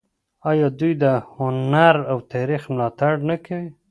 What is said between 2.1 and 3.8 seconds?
او تاریخ ملاتړ نه کوي؟